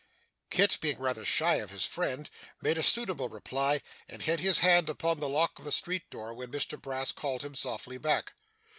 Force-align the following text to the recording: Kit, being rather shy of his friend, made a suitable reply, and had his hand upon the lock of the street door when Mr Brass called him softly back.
Kit, 0.49 0.79
being 0.81 0.97
rather 0.97 1.23
shy 1.23 1.57
of 1.57 1.69
his 1.69 1.85
friend, 1.85 2.31
made 2.59 2.75
a 2.75 2.81
suitable 2.81 3.29
reply, 3.29 3.83
and 4.09 4.23
had 4.23 4.39
his 4.39 4.57
hand 4.57 4.89
upon 4.89 5.19
the 5.19 5.29
lock 5.29 5.59
of 5.59 5.65
the 5.65 5.71
street 5.71 6.09
door 6.09 6.33
when 6.33 6.51
Mr 6.51 6.81
Brass 6.81 7.11
called 7.11 7.43
him 7.43 7.53
softly 7.53 7.99
back. 7.99 8.33